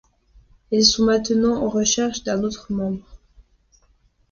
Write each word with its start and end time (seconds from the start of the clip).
Elles 0.71 0.83
sont 0.83 1.05
maintenant 1.05 1.61
en 1.63 1.69
recherche 1.69 2.23
d'un 2.23 2.41
autre 2.43 2.71
membre. 2.73 3.19